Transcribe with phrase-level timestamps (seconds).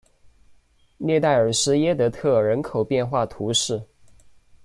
[0.97, 3.83] 列代尔施耶德特人口变化图示